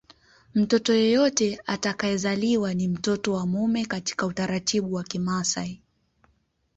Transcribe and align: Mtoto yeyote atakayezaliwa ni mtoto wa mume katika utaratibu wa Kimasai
Mtoto 0.53 0.93
yeyote 0.93 1.59
atakayezaliwa 1.65 2.73
ni 2.73 2.87
mtoto 2.87 3.33
wa 3.33 3.45
mume 3.45 3.85
katika 3.85 4.25
utaratibu 4.25 4.93
wa 4.93 5.03
Kimasai 5.03 5.81